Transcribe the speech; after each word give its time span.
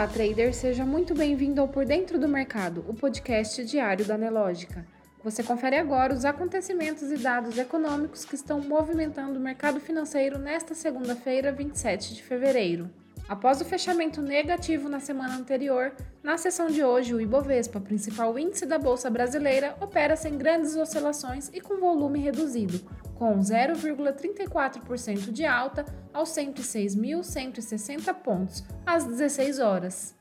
Olá, 0.00 0.08
trader, 0.08 0.54
seja 0.54 0.82
muito 0.82 1.14
bem-vindo 1.14 1.60
ao 1.60 1.68
Por 1.68 1.84
Dentro 1.84 2.18
do 2.18 2.26
Mercado, 2.26 2.82
o 2.88 2.94
podcast 2.94 3.62
diário 3.66 4.02
da 4.02 4.16
Nelógica. 4.16 4.86
Você 5.22 5.42
confere 5.42 5.76
agora 5.76 6.14
os 6.14 6.24
acontecimentos 6.24 7.12
e 7.12 7.18
dados 7.18 7.58
econômicos 7.58 8.24
que 8.24 8.34
estão 8.34 8.62
movimentando 8.62 9.38
o 9.38 9.42
mercado 9.42 9.78
financeiro 9.78 10.38
nesta 10.38 10.74
segunda-feira, 10.74 11.52
27 11.52 12.14
de 12.14 12.22
fevereiro. 12.22 12.88
Após 13.28 13.60
o 13.60 13.64
fechamento 13.66 14.22
negativo 14.22 14.88
na 14.88 15.00
semana 15.00 15.36
anterior, 15.36 15.92
na 16.22 16.38
sessão 16.38 16.68
de 16.68 16.82
hoje, 16.82 17.14
o 17.14 17.20
Ibovespa, 17.20 17.78
principal 17.78 18.38
índice 18.38 18.64
da 18.64 18.78
Bolsa 18.78 19.10
Brasileira, 19.10 19.76
opera 19.82 20.16
sem 20.16 20.38
grandes 20.38 20.76
oscilações 20.76 21.50
e 21.52 21.60
com 21.60 21.78
volume 21.78 22.20
reduzido, 22.20 22.80
com 23.20 23.38
0,34% 23.38 25.30
de 25.30 25.44
alta 25.44 25.84
aos 26.10 26.30
106.160 26.30 28.14
pontos, 28.14 28.64
às 28.86 29.04
16 29.04 29.58
horas. 29.58 30.18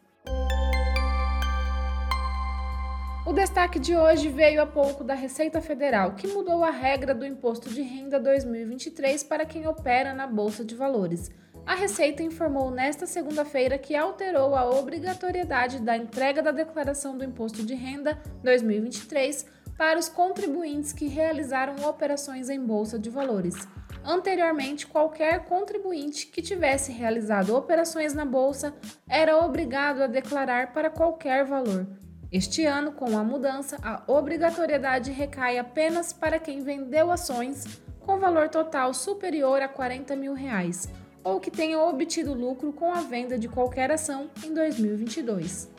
O 3.25 3.31
destaque 3.31 3.79
de 3.79 3.95
hoje 3.95 4.27
veio 4.27 4.61
há 4.61 4.65
pouco 4.65 5.01
da 5.01 5.13
Receita 5.13 5.61
Federal, 5.61 6.15
que 6.15 6.27
mudou 6.27 6.61
a 6.61 6.71
regra 6.71 7.15
do 7.15 7.25
Imposto 7.25 7.69
de 7.69 7.81
Renda 7.81 8.19
2023 8.19 9.23
para 9.23 9.45
quem 9.45 9.65
opera 9.65 10.13
na 10.13 10.27
Bolsa 10.27 10.65
de 10.65 10.75
Valores. 10.75 11.31
A 11.65 11.75
Receita 11.75 12.21
informou 12.21 12.69
nesta 12.69 13.05
segunda-feira 13.05 13.77
que 13.77 13.95
alterou 13.95 14.55
a 14.55 14.69
obrigatoriedade 14.69 15.79
da 15.79 15.95
entrega 15.95 16.41
da 16.41 16.51
declaração 16.51 17.17
do 17.17 17.23
Imposto 17.23 17.63
de 17.63 17.75
Renda 17.75 18.19
2023 18.43 19.45
para 19.79 19.97
os 19.97 20.09
contribuintes 20.09 20.91
que 20.91 21.07
realizaram 21.07 21.87
operações 21.87 22.49
em 22.49 22.59
bolsa 22.59 22.99
de 22.99 23.09
valores. 23.09 23.55
Anteriormente, 24.03 24.85
qualquer 24.85 25.45
contribuinte 25.45 26.27
que 26.27 26.41
tivesse 26.41 26.91
realizado 26.91 27.55
operações 27.55 28.13
na 28.13 28.25
bolsa 28.25 28.75
era 29.07 29.37
obrigado 29.37 30.01
a 30.01 30.07
declarar 30.07 30.73
para 30.73 30.89
qualquer 30.89 31.45
valor. 31.45 31.87
Este 32.29 32.65
ano, 32.65 32.91
com 32.91 33.17
a 33.17 33.23
mudança, 33.23 33.77
a 33.81 34.03
obrigatoriedade 34.05 35.11
recai 35.11 35.57
apenas 35.57 36.11
para 36.11 36.39
quem 36.39 36.61
vendeu 36.61 37.09
ações 37.09 37.63
com 38.01 38.19
valor 38.19 38.49
total 38.49 38.93
superior 38.93 39.61
a 39.61 39.69
40 39.69 40.13
mil 40.17 40.33
reais 40.33 40.89
ou 41.23 41.39
que 41.39 41.49
tenha 41.49 41.79
obtido 41.79 42.33
lucro 42.33 42.73
com 42.73 42.91
a 42.91 42.99
venda 42.99 43.39
de 43.39 43.47
qualquer 43.47 43.91
ação 43.91 44.29
em 44.43 44.53
2022. 44.53 45.69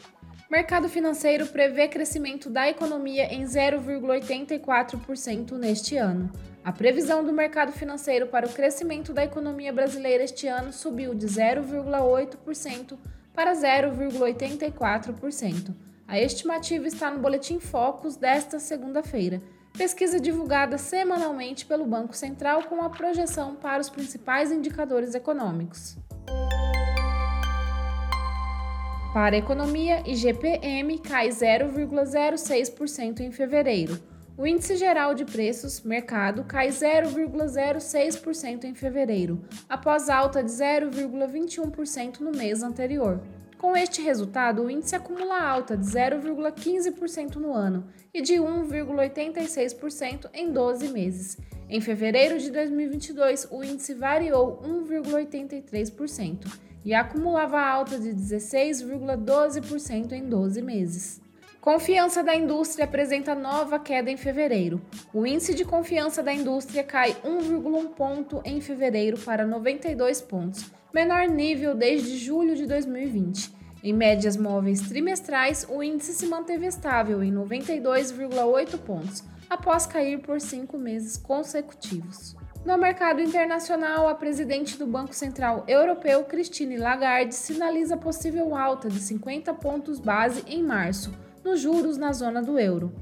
Mercado 0.51 0.89
financeiro 0.89 1.47
prevê 1.47 1.87
crescimento 1.87 2.51
da 2.51 2.69
economia 2.69 3.33
em 3.33 3.45
0,84% 3.45 5.53
neste 5.53 5.97
ano. 5.97 6.29
A 6.65 6.73
previsão 6.73 7.23
do 7.23 7.33
mercado 7.33 7.71
financeiro 7.71 8.27
para 8.27 8.49
o 8.49 8.53
crescimento 8.53 9.13
da 9.13 9.23
economia 9.23 9.73
brasileira 9.73 10.25
este 10.25 10.49
ano 10.49 10.73
subiu 10.73 11.15
de 11.15 11.29
0,8% 11.29 12.99
para 13.33 13.53
0,84%. 13.53 15.73
A 16.09 16.19
estimativa 16.19 16.89
está 16.89 17.13
no 17.13 17.21
Boletim 17.21 17.61
Focus 17.61 18.17
desta 18.17 18.59
segunda-feira 18.59 19.41
pesquisa 19.73 20.21
divulgada 20.21 20.77
semanalmente 20.77 21.65
pelo 21.65 21.87
Banco 21.87 22.15
Central 22.15 22.65
com 22.65 22.83
a 22.83 22.91
projeção 22.91 23.55
para 23.55 23.81
os 23.81 23.89
principais 23.89 24.51
indicadores 24.51 25.15
econômicos. 25.15 25.97
Para 29.13 29.35
a 29.35 29.41
economia, 29.41 30.05
IGPM 30.07 31.01
cai 31.01 31.31
0,06% 31.31 33.19
em 33.19 33.33
fevereiro. 33.33 33.99
O 34.39 34.47
índice 34.47 34.77
geral 34.77 35.15
de 35.15 35.25
preços, 35.25 35.81
mercado, 35.81 36.45
cai 36.45 36.69
0,06% 36.69 38.63
em 38.63 38.73
fevereiro, 38.73 39.43
após 39.69 40.09
alta 40.09 40.45
de 40.45 40.53
0,21% 40.53 42.21
no 42.21 42.31
mês 42.31 42.63
anterior. 42.63 43.21
Com 43.59 43.77
este 43.77 44.01
resultado, 44.01 44.63
o 44.63 44.71
índice 44.71 44.95
acumula 44.95 45.43
alta 45.43 45.77
de 45.77 45.87
0,15% 45.87 47.35
no 47.35 47.53
ano 47.53 47.87
e 48.15 48.23
de 48.23 48.35
1,86% 48.35 50.31
em 50.33 50.53
12 50.53 50.87
meses. 50.93 51.37
Em 51.69 51.81
fevereiro 51.81 52.39
de 52.39 52.53
2022, 52.53 53.49
o 53.51 53.65
índice 53.65 53.93
variou 53.93 54.63
1,83% 54.63 56.70
e 56.85 56.95
acumulava 56.95 57.61
alta 57.61 57.99
de 57.99 58.11
16,12% 58.11 60.13
em 60.13 60.29
12 60.29 60.63
meses. 60.63 61.21
Confiança 61.61 62.23
da 62.23 62.35
indústria 62.35 62.87
apresenta 62.87 63.35
nova 63.35 63.79
queda 63.79 64.11
em 64.11 64.17
fevereiro. 64.17 64.81
O 65.13 65.27
índice 65.27 65.55
de 65.55 65.63
confiança 65.63 66.23
da 66.23 66.33
indústria 66.33 66.83
cai 66.83 67.15
1,1 67.23 67.91
ponto 67.91 68.41
em 68.47 68.63
fevereiro 68.63 69.19
para 69.19 69.47
92 69.47 70.23
pontos, 70.23 70.73
menor 70.93 71.29
nível 71.29 71.75
desde 71.75 72.17
julho 72.17 72.57
de 72.57 72.67
2020. 72.67 73.53
Em 73.83 73.93
médias 73.93 74.39
móveis 74.39 74.81
trimestrais, 74.81 75.67
o 75.69 75.83
índice 75.83 76.15
se 76.15 76.27
manteve 76.27 76.67
estável 76.67 77.23
em 77.23 77.31
92,8 77.31 78.79
pontos, 78.79 79.23
após 79.49 79.85
cair 79.85 80.21
por 80.21 80.41
cinco 80.41 80.79
meses 80.79 81.19
consecutivos. 81.19 82.40
No 82.65 82.77
mercado 82.77 83.23
internacional, 83.23 84.07
a 84.07 84.15
presidente 84.15 84.77
do 84.77 84.87
Banco 84.87 85.15
Central 85.15 85.65
Europeu, 85.67 86.25
Christine 86.25 86.77
Lagarde, 86.77 87.35
sinaliza 87.35 87.97
possível 87.97 88.55
alta 88.55 88.89
de 88.91 89.01
50 89.01 89.55
pontos 89.55 89.99
base 89.99 90.45
em 90.47 90.63
março 90.63 91.11
nos 91.43 91.59
juros 91.59 91.97
na 91.97 92.13
zona 92.13 92.43
do 92.43 92.59
euro. 92.59 92.93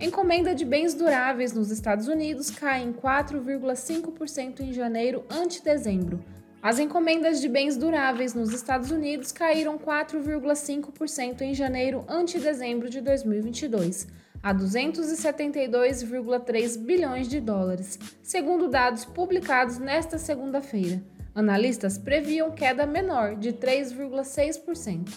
Encomenda 0.00 0.54
de 0.54 0.64
bens 0.64 0.94
duráveis 0.94 1.52
nos 1.52 1.70
Estados 1.70 2.08
Unidos 2.08 2.50
cai 2.50 2.82
em 2.82 2.92
4,5% 2.92 4.60
em 4.60 4.72
janeiro 4.72 5.24
ante 5.30 5.62
dezembro. 5.62 6.24
As 6.62 6.78
encomendas 6.78 7.38
de 7.40 7.50
bens 7.50 7.76
duráveis 7.76 8.34
nos 8.34 8.52
Estados 8.54 8.90
Unidos 8.90 9.30
caíram 9.30 9.78
4,5% 9.78 11.42
em 11.42 11.52
janeiro 11.54 12.02
ante 12.08 12.40
dezembro 12.40 12.88
de 12.88 13.00
2022, 13.02 14.06
a 14.42 14.52
272,3 14.52 16.76
bilhões 16.76 17.28
de 17.28 17.40
dólares, 17.40 17.96
segundo 18.22 18.68
dados 18.68 19.04
publicados 19.04 19.78
nesta 19.78 20.18
segunda-feira. 20.18 21.00
Analistas 21.34 21.96
previam 21.96 22.50
queda 22.50 22.84
menor, 22.84 23.36
de 23.36 23.52
3,6%. 23.52 25.08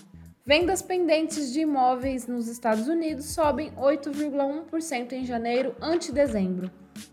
Vendas 0.45 0.83
pendentes 0.83 1.51
de 1.51 1.61
imóveis 1.61 2.27
nos 2.27 2.47
Estados 2.47 2.87
Unidos 2.87 3.25
sobem 3.25 3.71
8,1% 3.71 5.13
em 5.13 5.25
janeiro 5.25 5.75
ante 5.81 6.11
dezembro. 6.11 6.69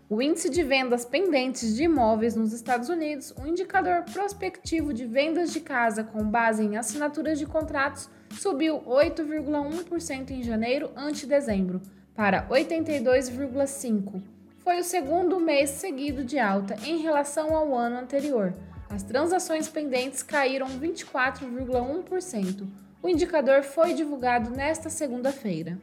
O 0.07 0.21
índice 0.21 0.51
de 0.51 0.61
vendas 0.61 1.03
pendentes 1.03 1.75
de 1.75 1.85
imóveis 1.85 2.35
nos 2.35 2.53
Estados 2.53 2.89
Unidos, 2.89 3.33
um 3.37 3.47
indicador 3.47 4.03
prospectivo 4.03 4.93
de 4.93 5.05
vendas 5.05 5.51
de 5.51 5.59
casa 5.59 6.03
com 6.03 6.23
base 6.23 6.63
em 6.63 6.77
assinaturas 6.77 7.39
de 7.39 7.47
contratos, 7.47 8.07
subiu 8.39 8.81
8,1% 8.81 10.29
em 10.29 10.43
janeiro 10.43 10.91
ante 10.95 11.25
dezembro, 11.25 11.81
para 12.15 12.47
82,5%. 12.47 14.21
Foi 14.59 14.79
o 14.79 14.83
segundo 14.83 15.39
mês 15.39 15.71
seguido 15.71 16.23
de 16.23 16.37
alta 16.39 16.75
em 16.85 17.01
relação 17.01 17.55
ao 17.55 17.75
ano 17.75 17.97
anterior. 17.97 18.53
As 18.89 19.03
transações 19.03 19.67
pendentes 19.67 20.23
caíram 20.23 20.67
24,1%. 20.67 22.67
O 23.01 23.09
indicador 23.09 23.63
foi 23.63 23.93
divulgado 23.93 24.51
nesta 24.51 24.89
segunda-feira. 24.89 25.77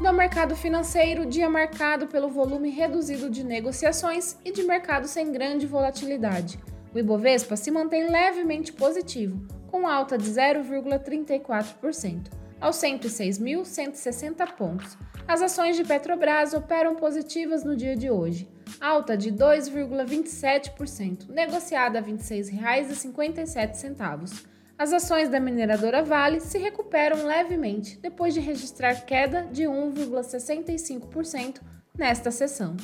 No 0.00 0.12
mercado 0.12 0.54
financeiro, 0.54 1.24
dia 1.24 1.48
marcado 1.48 2.06
pelo 2.06 2.28
volume 2.28 2.68
reduzido 2.70 3.30
de 3.30 3.42
negociações 3.42 4.36
e 4.44 4.52
de 4.52 4.62
mercado 4.62 5.08
sem 5.08 5.32
grande 5.32 5.66
volatilidade. 5.66 6.58
O 6.94 6.98
Ibovespa 6.98 7.56
se 7.56 7.70
mantém 7.70 8.10
levemente 8.10 8.72
positivo, 8.72 9.40
com 9.68 9.86
alta 9.86 10.18
de 10.18 10.30
0,34%, 10.30 12.35
aos 12.60 12.76
106.160 12.76 14.52
pontos. 14.52 14.96
As 15.26 15.42
ações 15.42 15.76
de 15.76 15.84
Petrobras 15.84 16.54
operam 16.54 16.94
positivas 16.94 17.64
no 17.64 17.76
dia 17.76 17.96
de 17.96 18.10
hoje 18.10 18.48
alta 18.80 19.16
de 19.16 19.32
2,27%, 19.32 21.28
negociada 21.28 21.98
a 21.98 22.02
R$ 22.02 22.12
26,57. 22.12 24.46
As 24.78 24.92
ações 24.92 25.30
da 25.30 25.40
mineradora 25.40 26.02
Vale 26.02 26.38
se 26.40 26.58
recuperam 26.58 27.24
levemente 27.24 27.98
depois 27.98 28.34
de 28.34 28.40
registrar 28.40 29.06
queda 29.06 29.48
de 29.50 29.62
1,65% 29.62 31.62
nesta 31.96 32.30
sessão. 32.30 32.76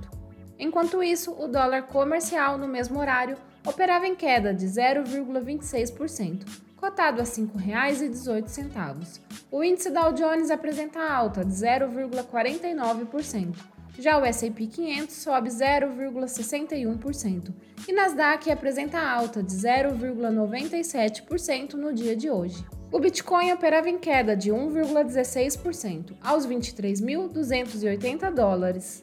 Enquanto 0.59 1.03
isso, 1.03 1.33
o 1.33 1.49
dólar 1.49 1.85
comercial 1.85 2.59
no 2.59 2.69
mesmo 2.69 3.01
horário 3.01 3.39
operava 3.67 4.06
em 4.06 4.15
queda 4.15 4.53
de 4.53 4.67
0,26%, 4.67 6.45
cotado 6.84 7.22
a 7.22 7.25
R$ 7.25 7.31
5,18. 7.31 9.20
O 9.50 9.64
índice 9.64 9.90
Dow 9.90 10.12
Jones 10.12 10.50
apresenta 10.50 11.00
alta 11.00 11.42
de 11.42 11.50
0,49%. 11.50 13.56
Já 13.98 14.19
o 14.19 14.25
S&P 14.26 14.66
500 14.66 15.14
sobe 15.14 15.48
0,61% 15.48 17.54
e 17.88 17.92
Nasdaq 17.92 18.50
apresenta 18.50 19.00
alta 19.00 19.42
de 19.42 19.54
0,97% 19.54 21.72
no 21.75 21.90
dia 21.90 22.14
de 22.14 22.28
hoje. 22.28 22.62
O 22.92 23.00
Bitcoin 23.00 23.50
operava 23.52 23.88
em 23.88 23.98
queda 23.98 24.36
de 24.36 24.50
1,16% 24.50 26.14
aos 26.22 26.46
23.280 26.46 28.31
dólares. 28.31 29.02